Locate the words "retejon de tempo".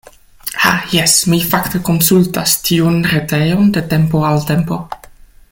3.13-4.25